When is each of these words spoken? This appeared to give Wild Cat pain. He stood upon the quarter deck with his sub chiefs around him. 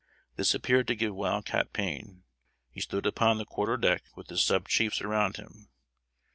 This 0.35 0.55
appeared 0.55 0.87
to 0.87 0.95
give 0.95 1.13
Wild 1.13 1.45
Cat 1.45 1.73
pain. 1.73 2.23
He 2.71 2.81
stood 2.81 3.05
upon 3.05 3.37
the 3.37 3.45
quarter 3.45 3.77
deck 3.77 4.01
with 4.15 4.29
his 4.31 4.43
sub 4.43 4.67
chiefs 4.67 4.99
around 4.99 5.37
him. 5.37 5.69